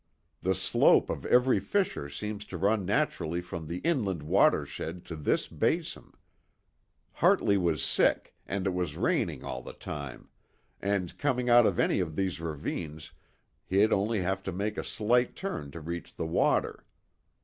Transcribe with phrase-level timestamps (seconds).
[0.41, 5.47] "The slope of every fissure seems to run naturally from the inland watershed to this
[5.47, 6.13] basin.
[7.13, 10.29] Hartley was sick, and it was raining all the time;
[10.81, 13.11] and coming out of any of these ravines
[13.67, 16.83] he'd only have to make a slight turn to reach the water.